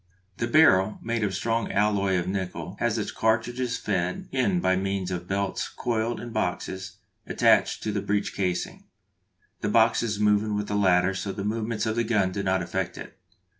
The 0.37 0.47
barrel, 0.47 0.97
made 1.03 1.23
of 1.23 1.29
a 1.29 1.35
strong 1.35 1.71
alloy 1.71 2.17
of 2.17 2.27
nickel, 2.27 2.75
has 2.79 2.97
its 2.97 3.11
cartridges 3.11 3.77
fed 3.77 4.27
in 4.31 4.59
by 4.59 4.75
means 4.75 5.11
of 5.11 5.27
belts 5.27 5.69
coiled 5.69 6.19
in 6.19 6.31
boxes 6.31 6.93
attached 7.27 7.83
to 7.83 7.91
the 7.91 8.01
breech 8.01 8.33
casing, 8.33 8.85
the 9.59 9.69
boxes 9.69 10.19
moving 10.19 10.55
with 10.55 10.67
the 10.69 10.75
latter 10.75 11.13
so 11.13 11.29
that 11.29 11.37
the 11.37 11.43
movements 11.43 11.85
of 11.85 11.95
the 11.95 12.03
gun 12.03 12.31
do 12.31 12.41
not 12.41 12.63
affect 12.63 12.97
it. 12.97 13.19